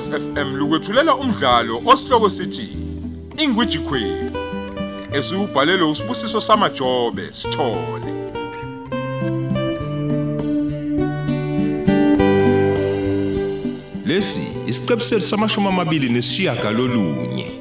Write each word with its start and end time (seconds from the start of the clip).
Ukhozi 0.00 0.20
FM 0.20 0.56
lukwethulela 0.56 1.14
umdlalo 1.14 1.82
osihloko 1.86 2.30
sithi 2.30 2.68
Ingwiji 3.36 3.78
Queen. 3.78 4.30
Esubhalelwe 5.12 5.90
usibusiso 5.90 6.40
samajobe 6.40 7.32
sithole. 7.32 8.12
Lesi 14.06 14.48
isiqebu 14.66 15.00
sethu 15.00 15.26
samashumi 15.26 15.68
amabili 15.68 16.08
nesishiyagalolunye. 16.08 17.59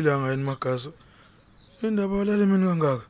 Uphila 0.00 0.18
ngani 0.18 0.44
magazo? 0.44 0.92
Indaba 1.82 2.16
walala 2.16 2.46
mina 2.46 2.66
kangaka. 2.66 3.06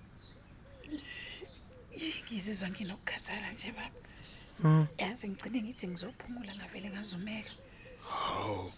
ngizizwa 2.26 2.68
nginokukhathala 2.70 3.52
nje 3.52 3.72
baba 3.72 4.00
Mhm. 4.62 4.86
yazi 4.98 5.28
ngigcine 5.28 5.62
ngithi 5.62 5.86
ngizophumula 5.88 6.52
ngavele 6.54 6.90
ngazumeka 6.90 7.52
Hawu. 8.10 8.72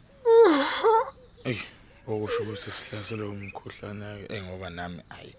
Ey, 1.44 1.58
okusho 2.06 2.42
ukuthi 2.42 2.70
sihlaselwe 2.70 3.26
umkhuhlane 3.28 4.26
ke 4.28 4.42
ngoba 4.42 4.70
nami 4.70 5.02
ayi 5.10 5.34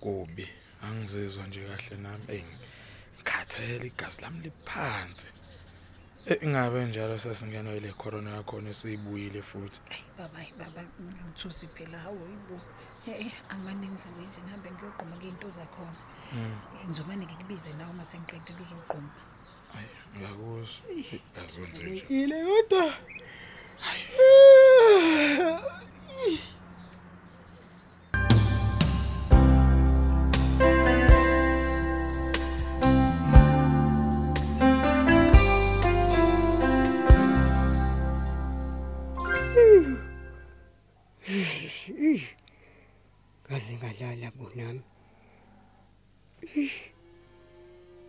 kubi. 0.00 0.46
Angizizwa 0.82 1.46
nje 1.46 1.60
kahle 1.66 1.96
nami. 2.02 2.24
Ey, 2.28 2.44
ngikhathele 3.18 3.86
igazi 3.86 4.22
lami 4.22 4.38
liphansi. 4.44 5.26
Eh 6.28 6.38
ingabe 6.42 6.84
njalo 6.84 7.18
sesingenwe 7.18 7.76
ile 7.76 7.92
corona 7.92 8.30
yakhona 8.36 8.68
esiyibuyile 8.70 9.40
futhi. 9.42 9.80
ayi 9.90 10.04
baba 10.18 10.38
ayi 10.38 10.52
baba 10.58 10.80
ngithusi 11.00 11.66
phela 11.74 11.98
hawo 12.04 12.22
yibo 12.32 12.56
eh 13.06 13.32
amane 13.48 13.86
ngivuke 13.88 14.20
nje 14.28 14.40
ngihambe 14.44 14.68
ngiyogquma 14.74 15.14
ngey'nto 15.16 15.48
zakhona 15.58 15.96
Mm. 16.32 16.56
ngizomane 16.84 17.24
ngikubize 17.26 17.70
nawe 17.78 17.90
uma 17.90 18.04
sengiqedile 18.04 18.60
uzogquma 18.64 19.10
Ayi, 19.76 19.88
ngiyakuzwa. 20.12 20.82
Igazi 21.16 21.56
wenze 21.60 21.82
nje. 21.84 22.04
ile 22.20 22.38
kodwa 22.48 22.84
kaze 23.80 24.27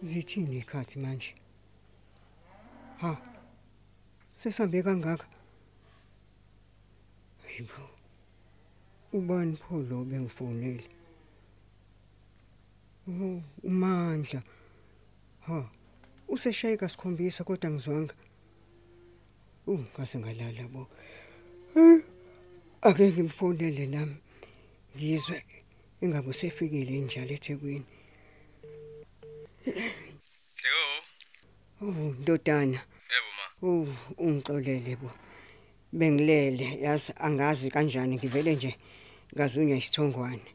zithini 0.03 0.57
ikhathi 0.57 0.99
manje 0.99 1.31
ha 3.01 3.11
sesambe 4.31 4.83
kangaka 4.83 5.27
hayibo 7.43 7.83
ubani 9.13 9.55
pho 9.61 9.75
lo 9.89 9.97
bengifonele 10.09 10.85
Oh, 13.09 13.41
umandla 13.63 14.41
ha 15.47 15.69
useshayeka 16.27 16.89
sikhombisa 16.89 17.43
kodwa 17.43 17.71
ngizwanga 17.71 18.13
uh 19.67 19.79
ngase 19.79 20.19
ngalala 20.19 20.67
bo. 20.67 20.87
Eh, 21.75 22.01
ake 22.81 23.11
ngimfonele 23.11 23.85
nami 23.87 24.17
ngizwe 24.95 25.43
ingabe 26.01 26.29
usefikile 26.29 26.99
njalo 27.01 27.33
eThekwini 27.33 27.85
Hleko. 29.65 31.03
oh 31.81 32.13
ndodana. 32.19 32.79
Yebo 33.11 33.29
ma. 33.37 33.45
oh 33.67 33.87
ungixolele 34.17 34.95
bo. 34.95 35.11
Bengilele. 35.91 36.79
Yazi 36.81 37.13
angazi 37.17 37.71
kanjani 37.71 38.15
ngivele 38.15 38.55
nje 38.55 38.77
ngazunywa 39.35 39.77
isithongwane. 39.77 40.49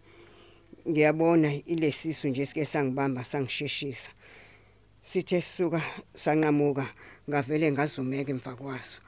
Ngiyabona 0.88 1.54
ilesisu 1.54 2.28
nje 2.28 2.47
sike 2.47 2.64
sangibamba 2.64 3.25
sangisheshisa. 3.25 4.10
Sithe 5.03 5.41
sisuka 5.41 5.81
sanqamuka 6.14 6.87
ngavele 7.28 7.72
ngazumeka 7.72 8.31
emva 8.31 8.56
kwaso. 8.56 9.00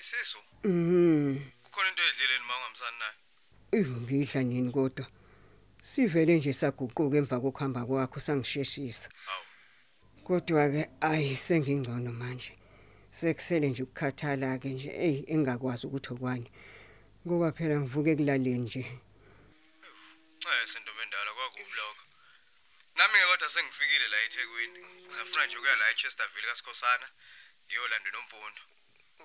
Isisu, 0.00 0.38
mhm. 0.64 1.36
Kukhona 1.64 1.88
into 1.88 2.02
edlile 2.10 2.34
nima 2.38 2.54
ungamsani 2.58 2.98
nayo. 3.00 3.16
Eh, 3.72 3.86
ngidla 4.02 4.42
nini 4.42 4.72
kodwa? 4.72 5.06
Sivele 5.90 6.34
nje 6.36 6.52
saguquka 6.60 7.16
emva 7.20 7.36
kokuhamba 7.42 7.80
kwakho 7.88 8.18
sangisheshisa 8.26 9.08
kodwa 10.26 10.64
ke 10.72 10.82
ayi 11.10 11.36
sengingcono 11.46 12.12
manje 12.20 12.52
sekusele 13.18 13.66
nje 13.68 13.82
ukukhathala 13.82 14.58
ke 14.60 14.68
nje 14.74 14.90
hey 15.00 15.18
engakwazi 15.34 15.86
ukuthi 15.86 16.08
okwani 16.14 16.48
ngoba 17.24 17.48
phela 17.56 17.76
ngivuke 17.80 18.10
ekulaleni 18.12 18.66
nje 18.66 18.82
Eh 20.46 20.66
sentombi 20.72 21.02
endala 21.02 21.30
kwakubi 21.36 21.72
lokho. 21.78 22.04
Nami 22.96 23.18
ke 23.18 23.26
kodwa 23.30 23.48
sengifikile 23.50 24.06
la 24.08 24.18
eThekwini. 24.24 24.80
Ngisafuna 25.02 25.46
nje 25.46 25.56
ukuya 25.58 25.76
la 25.76 25.90
eChesterville 25.90 26.48
kaSikhosana 26.48 27.06
ngiyolanda 27.66 28.10
nomfundo. 28.10 28.62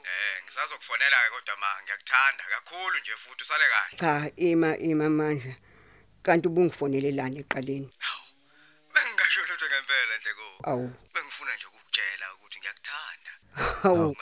Eh 0.10 0.44
ngisazokufonela 0.44 1.18
ke 1.24 1.30
kodwa 1.34 1.56
ma 1.62 1.70
ngiyakuthanda 1.84 2.44
kakhulu 2.54 2.96
nje 3.00 3.16
futhi 3.22 3.44
usale 3.44 3.66
kahle. 3.74 3.98
cha 4.02 4.32
ima 4.50 4.78
ima 4.78 5.10
manje 5.10 5.54
kanti 6.24 6.48
ubungifonelelana 6.48 7.40
eqaleni 7.44 7.90
Bengingasho 8.94 9.40
lutho 9.50 9.66
ngempela 9.72 10.14
nje 10.20 10.32
ko. 10.38 10.46
awu. 10.70 10.86
Bengifuna 11.14 11.52
nje 11.56 11.66
ukukutshela 11.68 12.26
ukuthi 12.36 12.58
ngiyakuthanda. 12.60 13.32
hawu 13.84 14.16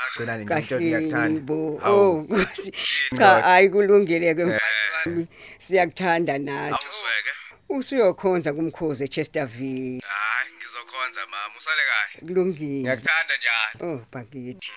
Ngagcina 0.45 0.99
kahle 1.09 1.39
bo. 1.39 1.81
Oh 1.85 2.21
Nkosi. 2.29 2.71
cha 3.17 3.41
hayi 3.41 3.69
kulungile 3.69 4.35
ke 4.35 4.43
mfana 4.45 4.81
wami. 4.95 5.27
Siyakuthanda 5.57 6.37
nathi. 6.37 6.85
Awusweke. 6.85 7.31
usuyokhonza 7.69 8.53
kumkhozi 8.53 9.03
eChesterville 9.03 10.01
Hayi 10.05 10.49
ngizokhonza 10.57 11.21
mama. 11.25 11.55
Usale 11.57 11.81
kahle. 11.89 12.27
kulungile. 12.27 12.81
Ngiyakuthanda 12.81 13.33
njalo. 13.37 13.93
oh 13.93 14.05
bakithi. 14.11 14.71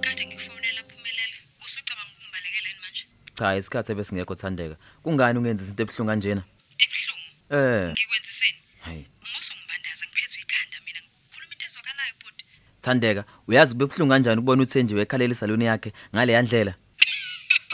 Kade 0.00 0.26
ngikufonela 0.26 0.82
phumelela 0.90 1.36
usucabanga 1.64 2.12
ukungibalekela 2.12 2.68
yini 2.68 2.80
manje? 2.84 3.04
Cha 3.38 3.56
isikhathi 3.56 3.92
ebesingekho 3.92 4.34
thandeka. 4.40 4.76
Kungani 5.02 5.38
ungenza 5.38 5.62
izinto 5.64 5.82
ebuhlungu 5.82 6.10
kanjena? 6.10 6.42
Ebuhlungu? 6.84 7.26
Eh. 7.56 7.88
Ngikwenziseni 7.92 8.60
hayi 8.86 9.04
umuso 9.24 9.52
ngibandaza 9.56 10.04
ngiphethwe 10.06 10.40
ikhanda 10.44 10.76
mina. 10.86 11.00
Ngikhuluma 11.04 11.52
into 11.54 11.64
ezwakalayo 11.68 12.14
bhuti. 12.20 12.44
Thandeka 12.84 13.22
uyazi 13.48 13.72
kube 13.74 13.86
buhlungu 13.86 14.12
kanjani 14.12 14.38
ukubona 14.40 14.62
uthenjiwe 14.62 15.02
ekhalela 15.02 15.32
isaluni 15.34 15.64
yakhe 15.70 15.90
ngale 16.12 16.32
yandlela? 16.36 16.72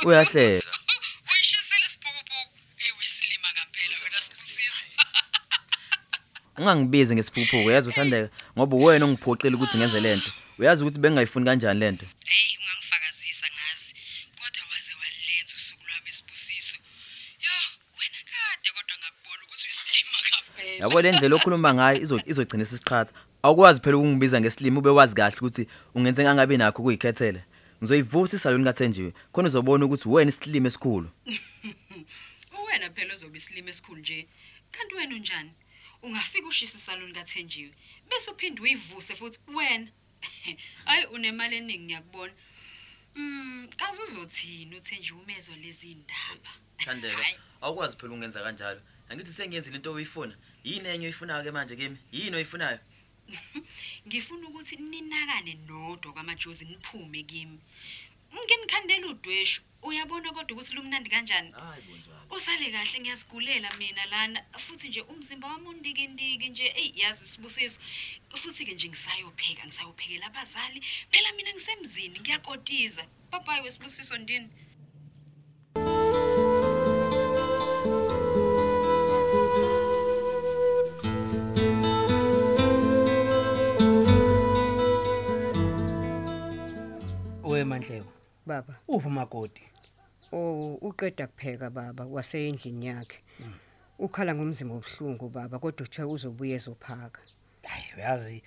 Uyahleka. 0.06 0.70
Uyishisile 1.30 1.86
sibhukubuku 1.92 2.56
eyi 2.82 2.92
uyisilima 2.98 3.48
ngampela 3.54 3.94
wena 4.02 4.18
sibusiso. 4.24 4.84
ungangibizi 6.58 7.14
ngesiphuphuko 7.14 7.64
uyazi 7.68 7.88
uthandeka 7.88 8.28
ngoba 8.54 8.76
uwena 8.76 9.04
ongiphoqile 9.06 9.54
ukuthi 9.56 9.76
ngenze 9.78 10.00
lento 10.06 10.30
uyazi 10.58 10.82
ukuthi 10.82 11.00
bengingayifuni 11.00 11.46
kanjani 11.46 11.80
lento 11.80 12.06
heyi 12.30 12.56
ungangifakazisa 12.60 13.46
ngazi 13.54 13.92
kodwa 14.38 14.62
waze 14.72 14.92
walenza 15.00 15.54
usuku 15.60 15.84
lwami 15.88 16.10
sibusiso 16.16 16.76
yo 17.44 17.54
wena 17.98 18.20
kade 18.30 18.68
kodwa 18.76 18.94
ngakubona 19.00 19.42
ukuthi 19.44 19.64
uyisilima 19.66 20.18
ngampela 20.24 20.64
yabo 20.78 21.02
le 21.02 21.12
ndlela 21.12 21.36
okhuluma 21.36 21.74
ngayo 21.74 22.00
izo 22.02 22.20
izogcina 22.26 22.62
isiqhatha. 22.62 23.12
Awukwazi 23.42 23.80
phela 23.80 23.96
ukungibiza 23.96 24.40
ngesilimo 24.40 24.78
ube 24.80 24.90
wazi 24.90 25.14
kahle 25.14 25.36
ukuthi 25.36 25.68
ungenze 25.94 26.22
ngangabi 26.22 26.56
nakho 26.56 26.82
ukuyikhethela 26.82 27.42
ngizoyivusa 27.80 28.36
isaluni 28.36 28.64
kathenjiwe 28.64 29.12
khona 29.32 29.48
uzobona 29.48 29.84
ukuthi 29.84 30.08
wena 30.08 30.30
isilimo 30.30 30.68
esikhulu. 30.68 31.08
Wena 32.66 32.90
phela 32.90 33.14
uzobe 33.14 33.38
isilima 33.38 33.70
esikhulu 33.70 34.00
nje. 34.00 34.28
Kanti 34.70 34.94
wena 34.94 35.14
unjani? 35.14 35.52
Ungafika 36.02 36.48
ushisa 36.48 36.78
isaluni 36.78 37.12
kathenjiwe 37.12 37.72
bese 38.10 38.30
uphinde 38.30 38.62
uyivuse 38.62 39.14
futhi 39.14 39.38
wena. 39.54 39.88
Hayi 40.84 41.06
unemali 41.06 41.56
eningi 41.56 41.84
ngiyakubona. 41.84 42.32
Mm 43.14 43.68
kaze 43.76 44.02
uzothini 44.02 44.76
uthenjiwe 44.76 45.20
umezwa 45.20 45.56
lezi 45.56 45.94
ndaba? 45.94 46.50
Thandeka 46.78 47.26
awukwazi 47.60 47.96
phela 47.96 48.12
ungenza 48.14 48.42
kanjalo. 48.42 48.80
Angithi 49.08 49.32
sengiyenzile 49.32 49.76
into 49.76 49.92
oyifuna. 49.92 50.34
Yini 50.64 50.88
enye 50.88 51.06
oyifunayo 51.06 51.44
ke 51.44 51.50
manje 51.50 51.76
kimi? 51.76 51.96
Yini 52.12 52.36
oyifunayo? 52.36 52.78
Ngifuna 54.06 54.48
ukuthi 54.48 54.76
ninakane 54.76 55.54
nodwa 55.66 56.12
kwamajozi 56.12 56.64
niphume 56.64 57.22
kimi. 57.22 57.58
Nginikhandela 58.34 59.06
udweshu. 59.06 59.62
Uyabona 59.82 60.32
kodwa 60.32 60.56
ukuthi 60.56 60.74
lumnandi 60.74 61.10
kanjani? 61.10 61.54
Usale 62.30 62.70
kahle 62.70 63.00
ngiyasigulela 63.00 63.70
mina 63.78 64.06
lana. 64.06 64.44
Futhi 64.58 64.88
nje 64.88 65.00
umzimba 65.00 65.48
wami 65.48 65.68
undikindiki 65.68 66.48
nje. 66.48 66.72
Eyi 66.76 66.92
yazi 66.96 67.28
sibusiso 67.28 67.80
futhi-ke 68.34 68.74
nje 68.74 68.88
ngisayopheka 68.88 69.66
ngisayophekela 69.66 70.26
abazali. 70.26 70.80
Phela 71.10 71.32
mina 71.32 71.52
ngisemzini 71.52 72.20
ngiyakotiza. 72.20 73.06
Babayi 73.30 73.62
wesibusiso 73.62 74.18
ndini? 74.18 74.48
Wemanhleko 87.76 88.12
baba. 88.46 88.74
Uphi 88.88 89.08
umakoti? 89.08 89.62
Oh 90.32 90.78
uqeda 90.80 91.26
kupheka 91.26 91.70
baba 91.70 92.04
waseyindlini 92.04 92.86
yakhe. 92.86 93.18
Ukhala 93.98 94.34
ngomzimba 94.34 94.74
obuhlungu 94.74 95.28
baba 95.28 95.58
kodwa 95.58 95.86
uthe 95.86 96.02
uzobuya 96.02 96.56
ezophaka. 96.56 97.20
Hayi 97.62 97.92
uyazi 97.96 98.42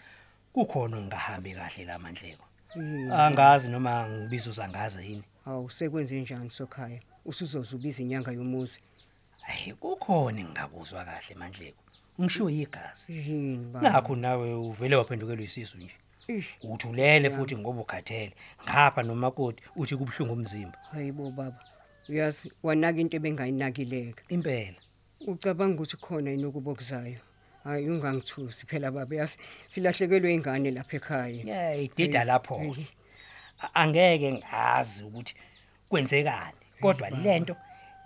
kukhona 0.53 0.97
ongahambi 0.97 1.53
kahle 1.53 1.85
la 1.85 1.99
mandleko. 1.99 2.45
Yini? 2.75 3.11
angazi 3.11 3.67
noma 3.67 4.07
ngibiza 4.09 4.49
uzangaze 4.49 5.01
yini. 5.03 5.23
Awu 5.45 5.69
sekwenze 5.69 6.21
njani 6.21 6.51
sokhaya? 6.51 6.99
Usuzozubiza 7.25 8.03
inyanga 8.03 8.31
yomuzi. 8.31 8.81
Hayi 9.41 9.73
kukhona 9.73 10.39
engingakuzwa 10.39 11.05
kahle 11.05 11.35
mandleko. 11.35 11.81
Ngisho 12.21 12.49
igazi 12.49 13.13
yini 13.13 13.65
baba? 13.65 13.89
Nakho 13.89 14.15
nawe 14.15 14.53
uvele 14.53 14.95
waphendukelwa 14.95 15.43
isisu 15.43 15.77
nje. 15.77 15.95
Ish, 16.29 16.49
uthi 16.63 16.87
ulele 16.87 17.29
futhi 17.29 17.55
ngoba 17.57 17.81
ukhathele. 17.81 18.33
Ngapha 18.63 19.01
nomakoti 19.03 19.63
uthi 19.75 19.95
kubuhlungu 19.97 20.33
umzimba. 20.33 20.77
Hayibo 20.91 21.31
baba. 21.31 21.59
Uyazi 22.09 22.51
wanaka 22.63 22.99
into 23.01 23.17
ebengayinakileka. 23.17 24.23
Impela. 24.29 24.79
Ucabanga 25.27 25.75
ukuthi 25.81 25.97
khona 25.97 26.31
inokubokuzayo 26.31 27.19
hayi 27.63 27.89
ungangithusi 27.89 28.65
phela 28.69 28.91
baba. 28.91 29.15
Yazi 29.15 29.37
silahlekelwe 29.67 30.33
ingane 30.33 30.71
lapha 30.71 30.97
ekhaya. 30.97 31.43
Yeah 31.45 31.83
idida 31.83 32.23
lapho 32.23 32.57
Hayi. 32.57 32.87
A- 33.63 33.73
angeke 33.81 34.31
ngazi 34.33 35.03
ukuthi 35.03 35.33
kwenzekani 35.89 36.57
kodwa 36.81 37.09
lento 37.09 37.55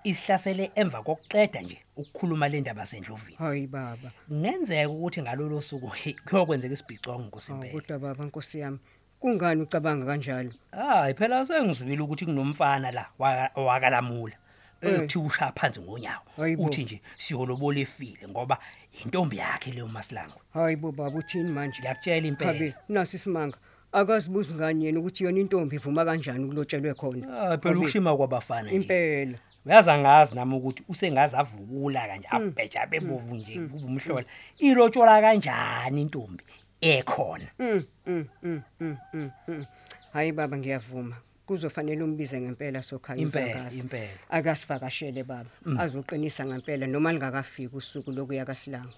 isihlasele 0.04 0.72
emva 0.76 1.02
kokuqeda 1.04 1.62
nje 1.62 1.78
ukukhuluma 1.98 2.50
le 2.50 2.62
ndaba 2.62 2.86
sendlovini. 2.86 3.38
Hayi 3.38 3.68
baba. 3.68 4.12
Kungenzeka 4.28 4.90
ukuthi 4.90 5.22
ngalolo 5.22 5.62
suku 5.62 5.88
hey, 5.88 6.14
kuyokwenzeka 6.14 6.74
isibhicongo 6.74 7.18
Hawu, 7.18 7.28
nkosimpela 7.28 7.74
kodwa 7.74 8.00
baba 8.00 8.24
nkosi 8.26 8.60
yami 8.60 8.80
kungani 9.20 9.62
ucabanga 9.62 10.06
kanjalo? 10.06 10.52
Hayi 10.72 11.14
phela 11.14 11.46
sengizwile 11.46 12.02
ukuthi 12.02 12.26
kunomfana 12.26 12.92
la 12.92 13.06
waka- 13.20 13.62
wakalamula. 13.62 14.36
Eh. 14.82 15.00
ethi 15.04 15.18
usha 15.20 15.52
phansi 15.56 15.80
ngonyawo. 15.82 16.24
Hayibo. 16.38 16.64
uthi 16.64 16.84
nje 16.84 17.02
siyolobola 17.18 17.80
efile 17.80 18.28
ngoba 18.28 18.58
intombi 19.06 19.38
yakhe 19.38 19.72
leyo 19.72 19.88
masilango. 19.88 20.42
Hayi 20.54 20.76
bo 20.76 20.92
baba 20.92 21.18
uthini 21.18 21.50
manje? 21.50 21.80
Ngiyakutshela 21.80 22.28
impela. 22.28 22.52
Habi 22.54 22.74
nasi 22.90 23.16
isimanga. 23.16 23.58
Akazibuzi 23.92 24.54
ngani 24.56 24.86
yena 24.86 25.00
ukuthi 25.00 25.24
yona 25.24 25.40
intombi 25.40 25.76
ivuma 25.76 26.06
kanjani 26.06 26.44
ukulotshelwe 26.46 26.94
khona? 26.94 27.28
Ah, 27.28 27.58
phela 27.58 27.70
Habi, 27.74 27.80
ukushima 27.80 28.18
kwabafanele 28.18 28.76
impela. 28.76 29.38
Uyazi 29.66 29.90
angazi 29.90 30.36
nami 30.36 30.56
ukuthi 30.56 30.84
usengaze 30.88 31.38
avukula 31.38 32.08
kanje 32.08 32.28
Hmm. 32.28 32.48
abheja 32.48 32.88
bebovu 32.88 33.36
nje 33.36 33.54
kube 33.68 33.86
umhlola. 33.86 34.26
Ilotshola 34.60 35.22
kanjani 35.22 36.02
intombi 36.02 36.44
ekhona? 36.82 37.48
Mm, 37.60 37.84
mm, 38.06 38.26
mm, 38.44 38.62
mm, 38.80 38.98
mm, 39.14 39.32
mm. 39.48 39.66
hayi 40.14 40.32
baba 40.32 40.58
ngiyavuma. 40.58 41.16
Kuzofanele 41.46 42.04
umbize 42.04 42.40
ngempela 42.42 42.82
sokhaya 42.84 43.20
Impela, 43.22 43.46
uzangazi. 43.52 43.80
impela. 43.80 44.20
akasivakashele 44.30 45.24
baba. 45.24 45.50
Azoqinisa 45.80 46.46
ngempela 46.46 46.88
noma 46.88 47.12
lingakafiki 47.12 47.76
usuku 47.76 48.12
lokuya 48.12 48.46
kaSilango. 48.46 48.94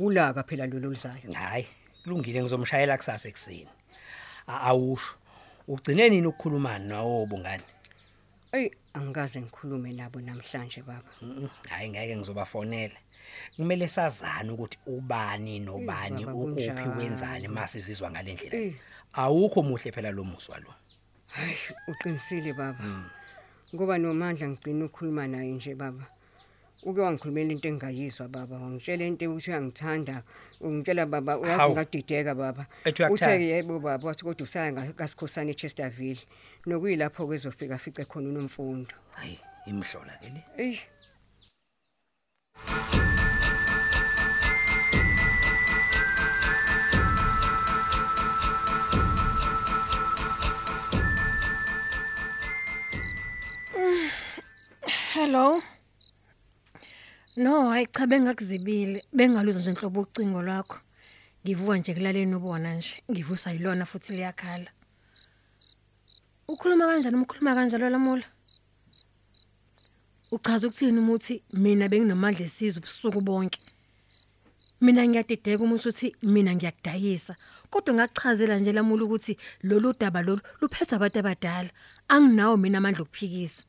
Ulaka 0.00 0.42
phela 0.42 0.66
lolu 0.66 0.90
lizayo 0.90 1.32
hayi 1.32 1.66
kulungile 2.04 2.40
ngizomshayela 2.42 2.96
kusasa 2.96 3.28
ekuseni. 3.28 3.68
A- 4.46 4.60
awusho. 4.68 5.14
Ugcine 5.68 6.08
nini 6.08 6.26
ukukhuluma 6.26 6.78
nawo 6.78 7.26
bungani? 7.26 7.62
Eyi 8.54 8.70
angikaze 8.94 9.40
ngikhulume 9.40 9.92
nabo 9.92 10.20
namhlanje 10.20 10.82
baba. 10.82 11.10
Mm, 11.22 11.48
hayi 11.68 11.88
ngeke 11.90 12.16
ngizobafonela. 12.16 12.94
Kumele 13.56 13.88
sazane 13.88 14.50
ukuthi 14.52 14.78
ubani 14.86 15.58
nobani 15.58 16.24
baba, 16.24 16.38
ukuphi 16.38 16.70
kunjani? 16.70 16.98
wenzani 16.98 17.48
mase 17.48 17.82
sizwa 17.82 18.10
ngalendlela 18.10 18.56
Eh. 18.56 18.74
awukho 19.12 19.62
muhle 19.62 19.90
phela 19.92 20.10
lo 20.10 20.24
muswa 20.24 20.58
lo. 20.58 20.70
Hayi 21.34 21.56
uqinisile 21.88 22.52
baba. 22.52 22.78
Mm. 22.82 23.04
ngoba 23.74 23.98
nomandla 23.98 24.48
ngigcina 24.48 24.84
ukukhuluma 24.84 25.26
naye 25.26 25.52
nje 25.52 25.74
baba. 25.74 26.06
Uke 26.86 27.00
wangikhulumela 27.00 27.52
into 27.52 27.68
engayizwa 27.68 28.28
baba. 28.28 28.56
Wangitshela 28.58 29.04
into 29.04 29.24
ukuthi 29.26 29.50
uyangithanda. 29.50 30.22
Ungitshela 30.60 31.06
baba 31.06 31.38
uyazi 31.38 31.58
Hawu. 31.60 31.72
ngadideka 31.74 32.34
baba. 32.34 32.66
Ethi 32.84 33.02
uyakuthanda? 33.02 33.34
uthe 33.36 33.46
yebo 33.48 33.78
baba 33.78 34.06
wathi 34.06 34.24
kodwa 34.24 34.44
usaya 34.44 34.72
ngasikhosana 34.72 35.50
eChesterville 35.50 36.22
nokuyilapho 36.66 37.26
kwezofika 37.26 37.78
fice 37.78 38.04
khona 38.04 38.28
unomfundo 38.28 38.94
hayi 39.16 39.38
imhlola 39.66 40.12
ke 40.20 40.28
le 40.34 40.42
eyi 40.64 40.80
Hello. 55.14 55.62
No, 57.36 57.70
hayi 57.70 57.86
cha 57.86 58.06
bengakuzibile. 58.06 59.04
Bengaluza 59.12 59.60
nje 59.60 59.70
inhlobo 59.70 60.00
ucingo 60.00 60.42
lwakho. 60.42 60.78
Ngivuka 61.44 61.76
nje 61.76 61.94
kulaleni 61.94 62.34
ubona 62.34 62.74
nje. 62.74 63.02
Ngivusa 63.10 63.52
yilona 63.52 63.86
futhi 63.86 64.12
liyakhala. 64.12 64.70
Ukhuluma 66.48 66.86
kanjani 66.86 67.16
umkhuluma 67.16 67.54
kanjalo 67.54 67.88
lamula? 67.88 68.26
Uchaza 70.30 70.66
ukuthini 70.68 70.98
umuthi 70.98 71.42
mina 71.52 71.88
benginomandla 71.88 72.44
esizwe 72.44 72.80
ubusuku 72.80 73.20
bonke. 73.20 73.60
Mina 74.80 75.06
ngiyadideka 75.08 75.64
uma 75.64 75.74
usuthi 75.74 76.14
mina 76.22 76.54
ngiyakudayisa. 76.54 77.34
Kodwa 77.70 77.94
ngakuchazela 77.94 78.58
nje 78.58 78.72
lamula 78.72 79.04
ukuthi 79.04 79.38
lolu 79.62 79.94
daba 80.00 80.20
lolu 80.22 80.42
luphethwe 80.60 80.96
abantu 80.96 81.18
abadala. 81.18 81.70
Anginawo 82.08 82.56
mina 82.56 82.78
amandla 82.78 83.02
okuphikisa. 83.02 83.62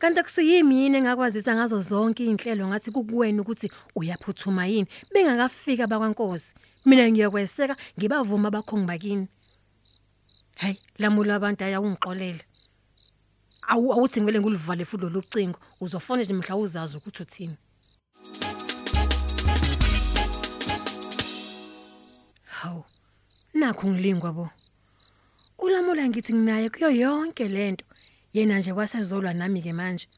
Kanti 0.00 0.20
akusiyimi 0.20 0.74
yini 0.82 0.98
engakwazisa 0.98 1.54
ngazo 1.54 1.80
zonke 1.80 2.24
inhlelo 2.24 2.66
ngathi 2.68 2.90
kukuwena 2.90 3.42
ukuthi 3.42 3.70
uyaphuthuma 3.94 4.66
yini 4.66 4.88
bengakafika 5.12 5.86
bakwankosi 5.86 6.54
mina 6.86 7.10
ngiyakweseka 7.10 7.74
ngibavuma 7.98 8.48
abakhongi 8.48 8.86
bakini 8.86 9.28
Hey 10.58 10.76
lamula 10.98 11.34
abantu 11.34 11.64
ayawungixolele 11.64 12.42
Awu 13.68 13.92
awuthi 13.92 14.20
ngivele 14.20 14.40
ngulivale 14.40 14.84
futhi 14.84 15.04
lolu 15.04 15.22
cingo. 15.22 15.60
Uzofona 15.80 16.22
nje 16.22 16.32
mhla 16.34 16.56
uzazi 16.56 16.96
ukuthi 16.96 17.22
uthini. 17.22 17.56
Haw 22.44 22.82
nakho 23.54 23.86
ngilingwa 23.88 24.32
bo. 24.32 24.50
Ulamula 25.58 26.08
ngithi 26.08 26.32
nginaye 26.34 26.70
kuyo 26.70 26.90
yonke 26.90 27.48
lento 27.48 27.84
yena 28.32 28.58
nje 28.58 28.72
wasezolwa 28.72 29.34
nami 29.34 29.62
ke 29.62 29.72
manje. 29.72 30.08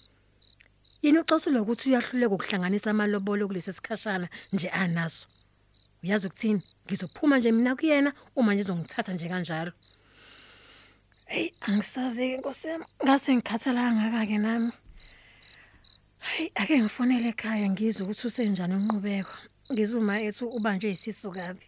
Yena 1.02 1.20
uxosulwa 1.20 1.62
ukuthi 1.62 1.88
uyahluleka 1.88 2.34
ukuhlanganisa 2.34 2.90
amalobolo 2.90 3.46
kulesi 3.46 3.72
sikhashana 3.72 4.28
nje 4.52 4.68
anaso. 4.68 5.26
Uyazi 6.02 6.26
ukuthini? 6.26 6.62
Ngizophuma 6.86 7.38
nje 7.38 7.52
mina 7.52 7.76
kuyena 7.76 8.12
uma 8.36 8.54
nje 8.54 8.60
izongithatha 8.62 9.12
nje 9.12 9.28
kanjalo. 9.28 9.72
Hey 11.30 11.52
angisazi 11.60 12.30
ke 12.30 12.36
nkosi 12.38 12.68
yami 12.68 12.84
ngase 13.04 13.30
ngikhathala 13.34 13.80
kangaka 13.86 14.26
ke 14.26 14.38
nami 14.38 14.72
hey 16.18 16.50
ake 16.54 16.74
ngifonele 16.82 17.28
ekhaya 17.30 17.70
ngizwe 17.70 18.02
ukuthi 18.02 18.26
usenjani 18.26 18.74
unqubeko 18.74 19.34
ngizuma 19.72 20.14
ethi 20.26 20.44
ubanje 20.44 20.90
isisu 20.90 21.30
kabi 21.30 21.66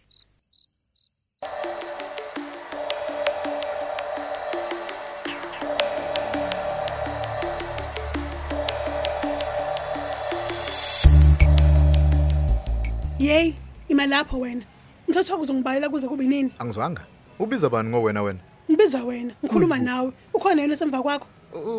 Yey, 13.19 13.55
ima 13.87 14.05
lapho 14.05 14.39
wena. 14.39 14.65
Ngithathwa 15.07 15.37
kuzongibalela 15.37 15.89
kuze 15.89 16.07
kube 16.07 16.27
nini? 16.27 16.51
Angizwanga. 16.59 17.07
Ubiza 17.39 17.69
bani 17.69 17.89
ngowena 17.89 18.21
wena? 18.21 18.39
Ngibiza 18.69 19.03
wena, 19.03 19.33
ngikhuluma 19.43 19.77
nawe. 19.77 20.11
Ukhona 20.33 20.61
yena 20.61 20.75
semva 20.77 21.01
kwakho? 21.01 21.27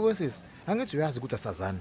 Wesisi, 0.05 0.43
angithi 0.67 0.97
uyazi 0.97 1.19
ukuthi 1.19 1.35
asazani. 1.35 1.79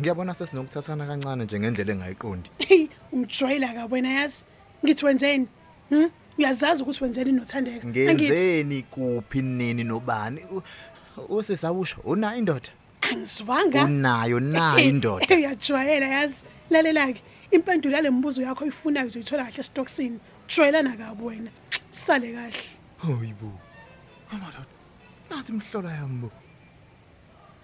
Ngiyabona 0.00 0.34
sesinokuthathana 0.34 1.06
kancane 1.06 1.44
nje 1.44 1.60
ngendlela 1.60 1.92
engayiqondi. 1.92 2.50
Hey, 2.68 2.88
umjwayela 3.12 3.74
ka 3.74 3.86
wena 3.90 4.08
yazi. 4.08 4.44
Ngithi 4.84 5.04
wenzeni? 5.04 5.48
Hm? 5.90 6.10
uyazazi 6.38 6.82
ukuthi 6.82 7.04
wenzeni 7.04 7.32
nothandeka 7.32 7.86
ngenzeni 7.88 8.82
kuphi 8.82 9.42
nini 9.42 9.84
nobani 9.84 10.40
U- 10.50 10.62
usesabusha 11.36 11.96
unayo 12.04 12.38
indoda 12.38 12.70
angizwanga 13.00 13.84
unayo 13.84 14.40
nayo 14.40 14.78
indoda 14.78 15.26
uyajwayela 15.36 16.06
yazi 16.06 16.36
lalela-ke 16.70 17.22
impendulo 17.50 17.96
yale 17.96 18.10
mbuzo 18.10 18.42
yakho 18.42 18.64
oyifunayo 18.64 19.06
uzoyithola 19.06 19.44
kahle 19.44 19.60
esitokisini 19.60 20.18
jwayelana 20.48 20.96
kabi 20.96 21.22
wena 21.24 21.50
sale 21.90 22.32
kahle 22.32 22.62
hoyibo 22.98 23.50
amadoda 24.32 24.66
nathi 25.30 25.52
imhlola 25.52 25.90
yami 25.98 26.18
bo. 26.22 26.30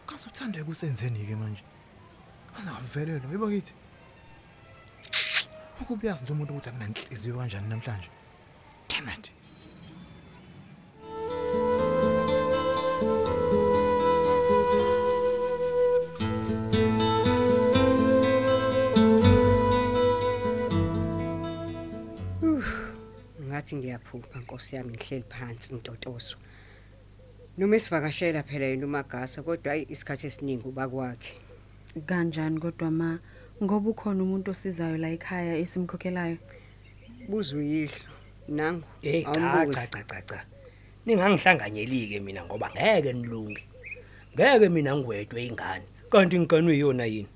Kaze 0.07 0.25
uthandeka 0.29 0.71
usenzeni-ke 0.71 1.37
manje? 1.37 1.63
Kaze 2.55 2.71
ngavelelwa 2.71 3.33
yibo 3.33 3.49
kithi? 3.53 3.73
Ukuba 5.81 6.03
uyazi 6.03 6.23
nje 6.23 6.33
umuntu 6.33 6.53
ukuthi 6.53 6.69
akunanhliziyo 6.69 7.39
kanjani 7.39 7.69
namhlanje. 7.69 8.09
Damn 8.89 9.09
it. 9.09 9.25
Ngathi 23.55 23.77
ngiyaphupha 23.77 24.39
nkosi 24.43 24.77
yami 24.77 24.91
ngihleli 24.93 25.25
phansi 25.31 25.75
ngitotoswa 25.75 26.39
noma 27.59 27.77
esivakashela 27.77 28.43
phela 28.43 28.67
yena 28.67 28.87
umagasa 28.87 29.43
kodwa 29.47 29.71
hayi 29.73 29.87
isikhathi 29.89 30.27
esiningi 30.27 30.67
uba 30.69 30.89
kwakhe. 30.89 31.35
Kanjani 32.07 32.59
kodwa 32.61 32.91
ma? 32.91 33.19
Ngoba 33.63 33.91
ukhona 33.91 34.23
umuntu 34.23 34.51
osizayo 34.51 34.97
la 34.99 35.09
ekhaya 35.15 35.55
esimkhokhelayo? 35.63 36.39
Buza 37.29 37.57
uyihlo. 37.57 38.11
Nangu? 38.49 38.83
Hey 39.03 39.23
cha 39.23 39.31
awumbuzi. 39.31 39.79
cha 39.79 39.87
cha 39.87 40.03
cha 40.03 40.23
cha. 40.23 40.39
Ningangihlanganyeli-ke 41.07 42.21
mina 42.21 42.43
ngoba 42.45 42.71
ngeke 42.75 43.13
nilunge. 43.13 43.63
Ngeke 44.35 44.69
mina 44.69 44.97
ngwedwe 44.97 45.47
ingane. 45.47 45.87
Kanti 46.11 46.37
ingane 46.37 46.69
uyiyona 46.69 47.07
yini? 47.07 47.29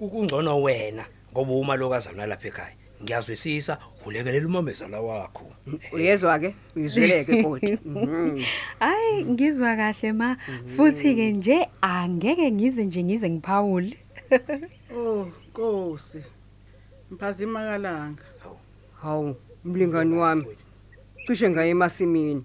Ukungcono 0.00 0.62
wena 0.62 1.04
ngoba 1.32 1.52
uma 1.52 1.76
lokazana 1.76 2.26
lapha 2.26 2.48
ekhaya. 2.48 2.81
Ngiyazwisisa 3.02 3.78
ulekelela 4.06 4.46
umamezala 4.46 5.00
wakho. 5.00 5.44
Uyezwa-ke? 5.92 6.54
Uyizweleke 6.76 7.42
kodwa. 7.42 7.78
Mhm. 7.84 8.42
hayi 8.80 9.24
ngizwa 9.24 9.76
kahle 9.76 10.12
ma. 10.12 10.36
Futhi-ke 10.76 11.32
nje 11.32 11.68
angeke 11.80 12.52
ngize 12.52 12.84
nje 12.84 13.02
ngize 13.04 13.30
ngiphawule. 13.30 13.96
Oh, 14.96 15.26
Nkosi. 15.48 16.22
Mphazima 17.10 17.60
kalanga. 17.60 18.22
hawu 19.02 19.36
mlingani 19.64 20.14
wami. 20.16 20.44
Cishe 21.26 21.50
ngaye 21.50 21.70
emasimini. 21.70 22.44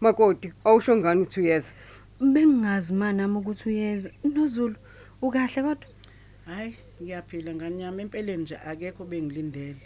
Makoti 0.00 0.52
awusho 0.64 0.96
ngani 0.96 1.22
uthi 1.22 1.40
uyeza? 1.40 1.72
Bengingazi 2.20 2.94
ma 2.94 3.12
nami 3.12 3.36
ukuthi 3.38 3.68
uyeza. 3.68 4.10
Nozulu 4.24 4.76
ukahle 5.22 5.62
kodwa? 5.62 5.88
Hayi, 6.46 6.74
ngiyaphila 7.02 7.54
ngani 7.54 7.82
yami 7.82 8.02
empeleni 8.02 8.42
nje 8.42 8.56
akekho 8.56 9.04
bengilindele. 9.04 9.82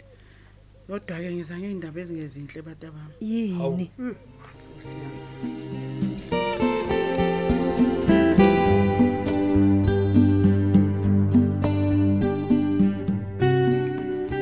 Kodwa 0.87 1.17
ke 1.19 1.31
ngiza 1.31 1.59
ngeindaba 1.59 1.99
ezingezinhle 2.01 2.61
batabami. 2.61 3.13
yini 3.21 3.91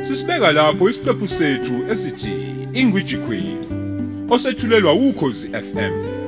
Sisibeka 0.03 0.51
lapho 0.51 0.89
isiqephu 0.89 1.27
sethu 1.27 1.75
esithi 1.91 2.33
Ingwiji 2.73 3.17
Queen 3.17 3.59
osethulelwa 4.29 4.93
ukhozi 4.93 5.47
FM 5.49 6.18